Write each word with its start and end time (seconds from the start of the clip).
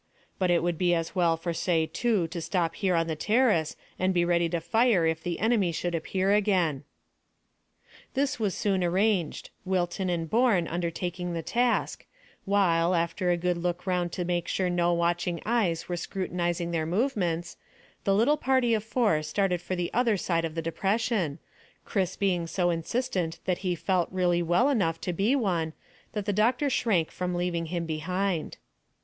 But 0.39 0.49
it 0.49 0.63
would 0.63 0.79
be 0.79 0.95
as 0.95 1.13
well 1.13 1.37
for 1.37 1.53
say 1.53 1.85
two 1.85 2.27
to 2.29 2.41
stop 2.41 2.73
here 2.73 2.95
on 2.95 3.05
the 3.05 3.15
terrace 3.15 3.75
and 3.99 4.15
be 4.15 4.25
ready 4.25 4.49
to 4.49 4.59
fire 4.59 5.05
if 5.05 5.21
the 5.21 5.37
enemy 5.37 5.71
should 5.71 5.93
appear 5.93 6.31
again." 6.33 6.85
This 8.15 8.39
was 8.39 8.55
soon 8.55 8.83
arranged, 8.83 9.51
Wilton 9.63 10.09
and 10.09 10.27
Bourne 10.27 10.67
undertaking 10.67 11.33
the 11.33 11.43
task, 11.43 12.07
while, 12.45 12.95
after 12.95 13.29
a 13.29 13.37
good 13.37 13.57
look 13.59 13.85
round 13.85 14.11
to 14.13 14.25
make 14.25 14.47
sure 14.47 14.71
that 14.71 14.75
no 14.75 14.91
watching 14.91 15.39
eyes 15.45 15.87
were 15.87 15.95
scrutinising 15.95 16.71
their 16.71 16.87
movements, 16.87 17.55
the 18.03 18.15
little 18.15 18.37
party 18.37 18.73
of 18.73 18.83
four 18.83 19.21
started 19.21 19.61
for 19.61 19.75
the 19.75 19.93
other 19.93 20.17
side 20.17 20.45
of 20.45 20.55
the 20.55 20.63
depression, 20.63 21.37
Chris 21.85 22.15
being 22.15 22.47
so 22.47 22.71
insistent 22.71 23.37
that 23.45 23.59
he 23.59 23.75
felt 23.75 24.09
really 24.11 24.41
well 24.41 24.67
enough 24.67 24.99
to 24.99 25.13
be 25.13 25.35
one, 25.35 25.73
that 26.13 26.25
the 26.25 26.33
doctor 26.33 26.71
shrank 26.71 27.11
from 27.11 27.35
leaving 27.35 27.67
him 27.67 27.85
behind. 27.85 28.57